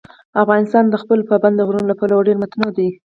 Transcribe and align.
افغانستان 0.41 0.83
د 0.89 0.95
خپلو 1.01 1.27
پابندي 1.29 1.61
غرونو 1.67 1.89
له 1.91 1.95
پلوه 1.99 2.25
ډېر 2.27 2.37
متنوع 2.41 2.71
دی. 2.77 2.89